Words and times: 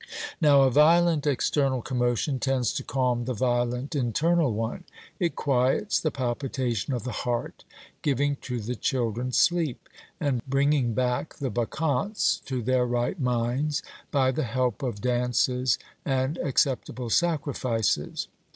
Now 0.41 0.63
a 0.63 0.71
violent 0.71 1.27
external 1.27 1.83
commotion 1.83 2.39
tends 2.39 2.73
to 2.73 2.83
calm 2.83 3.25
the 3.25 3.35
violent 3.35 3.93
internal 3.95 4.51
one; 4.51 4.83
it 5.19 5.35
quiets 5.35 5.99
the 5.99 6.09
palpitation 6.09 6.91
of 6.95 7.03
the 7.03 7.11
heart, 7.21 7.63
giving 8.01 8.37
to 8.37 8.59
the 8.59 8.73
children 8.75 9.31
sleep, 9.31 9.87
and 10.19 10.43
bringing 10.47 10.95
back 10.95 11.35
the 11.35 11.51
Bacchantes 11.51 12.41
to 12.45 12.63
their 12.63 12.87
right 12.87 13.19
minds 13.19 13.83
by 14.09 14.31
the 14.31 14.41
help 14.45 14.81
of 14.81 15.01
dances 15.01 15.77
and 16.03 16.39
acceptable 16.39 17.11
sacrifices. 17.11 18.27